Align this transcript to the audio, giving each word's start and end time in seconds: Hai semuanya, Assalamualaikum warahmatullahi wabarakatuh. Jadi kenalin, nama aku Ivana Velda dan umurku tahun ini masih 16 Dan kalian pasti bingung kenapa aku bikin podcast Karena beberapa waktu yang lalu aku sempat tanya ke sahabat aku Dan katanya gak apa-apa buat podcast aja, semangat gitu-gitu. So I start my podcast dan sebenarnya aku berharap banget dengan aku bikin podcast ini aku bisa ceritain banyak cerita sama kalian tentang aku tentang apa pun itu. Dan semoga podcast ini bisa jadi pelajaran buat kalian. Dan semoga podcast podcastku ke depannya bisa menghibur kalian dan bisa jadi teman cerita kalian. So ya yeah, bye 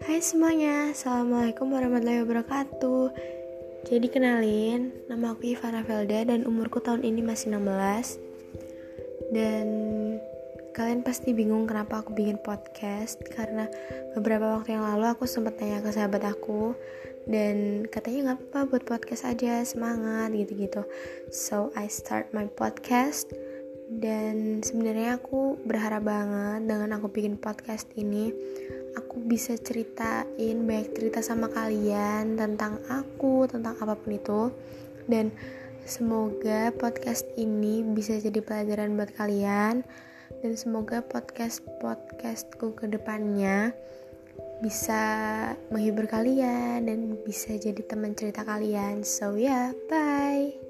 Hai 0.00 0.24
semuanya, 0.24 0.96
Assalamualaikum 0.96 1.76
warahmatullahi 1.76 2.24
wabarakatuh. 2.24 3.12
Jadi 3.84 4.08
kenalin, 4.08 4.96
nama 5.12 5.36
aku 5.36 5.52
Ivana 5.52 5.84
Velda 5.84 6.24
dan 6.24 6.48
umurku 6.48 6.80
tahun 6.80 7.04
ini 7.04 7.20
masih 7.20 7.52
16 7.52 8.16
Dan 9.28 9.68
kalian 10.72 11.04
pasti 11.04 11.36
bingung 11.36 11.68
kenapa 11.68 12.00
aku 12.00 12.16
bikin 12.16 12.40
podcast 12.40 13.20
Karena 13.28 13.68
beberapa 14.16 14.56
waktu 14.56 14.80
yang 14.80 14.88
lalu 14.88 15.12
aku 15.12 15.28
sempat 15.28 15.60
tanya 15.60 15.84
ke 15.84 15.92
sahabat 15.92 16.24
aku 16.32 16.72
Dan 17.28 17.84
katanya 17.92 18.32
gak 18.32 18.48
apa-apa 18.48 18.72
buat 18.72 18.84
podcast 18.88 19.28
aja, 19.28 19.60
semangat 19.68 20.32
gitu-gitu. 20.32 20.80
So 21.28 21.76
I 21.76 21.92
start 21.92 22.32
my 22.32 22.48
podcast 22.48 23.28
dan 23.90 24.62
sebenarnya 24.62 25.18
aku 25.18 25.58
berharap 25.66 26.06
banget 26.06 26.62
dengan 26.62 26.94
aku 26.94 27.10
bikin 27.10 27.34
podcast 27.34 27.90
ini 27.98 28.30
aku 28.96 29.22
bisa 29.22 29.54
ceritain 29.58 30.56
banyak 30.66 30.90
cerita 30.94 31.20
sama 31.20 31.50
kalian 31.50 32.38
tentang 32.38 32.78
aku 32.88 33.46
tentang 33.50 33.76
apa 33.78 33.94
pun 33.98 34.10
itu. 34.14 34.42
Dan 35.06 35.34
semoga 35.84 36.70
podcast 36.74 37.26
ini 37.34 37.82
bisa 37.82 38.18
jadi 38.18 38.40
pelajaran 38.42 38.94
buat 38.94 39.12
kalian. 39.14 39.82
Dan 40.40 40.52
semoga 40.54 41.02
podcast 41.02 41.60
podcastku 41.82 42.78
ke 42.78 42.86
depannya 42.86 43.74
bisa 44.60 45.02
menghibur 45.72 46.04
kalian 46.04 46.84
dan 46.84 47.16
bisa 47.24 47.56
jadi 47.56 47.80
teman 47.84 48.14
cerita 48.14 48.44
kalian. 48.44 49.02
So 49.02 49.34
ya 49.34 49.74
yeah, 49.74 49.78
bye 49.88 50.69